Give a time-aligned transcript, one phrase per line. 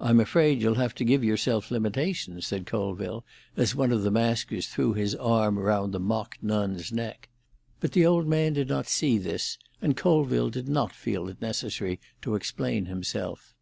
[0.00, 3.24] "I'm afraid you'll have to give yourself limitations," said Colville,
[3.56, 7.28] as one of the maskers threw his arm round the mock nun's neck.
[7.80, 11.98] But the old man did not see this, and Colville did not feel it necessary
[12.20, 13.52] to explain himself.